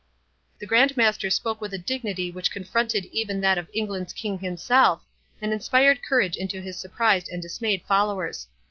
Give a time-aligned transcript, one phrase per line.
[0.59, 5.03] '"The Grand Master spoke with a dignity which confronted even that of England's king himself,
[5.39, 8.47] and inspired courage into his surprised and dismayed followers.